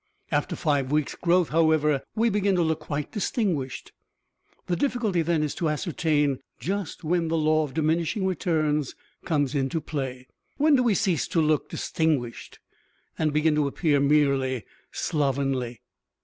After 0.31 0.55
five 0.55 0.91
weeks' 0.91 1.13
growth, 1.13 1.49
however, 1.49 2.01
we 2.15 2.31
begin 2.31 2.55
to 2.55 2.63
look 2.63 2.79
quite 2.79 3.11
distinguished. 3.11 3.91
The 4.65 4.75
difficulty 4.75 5.21
then 5.21 5.43
is 5.43 5.53
to 5.53 5.69
ascertain 5.69 6.39
just 6.59 7.03
when 7.03 7.27
the 7.27 7.37
law 7.37 7.61
of 7.65 7.75
diminishing 7.75 8.25
returns 8.25 8.95
comes 9.25 9.53
into 9.53 9.79
play. 9.79 10.25
When 10.57 10.75
do 10.75 10.81
we 10.81 10.95
cease 10.95 11.27
to 11.27 11.39
look 11.39 11.69
distinguished 11.69 12.57
and 13.19 13.31
begin 13.31 13.53
to 13.53 13.67
appear 13.67 13.99
merely 13.99 14.65
slovenly? 14.91 15.81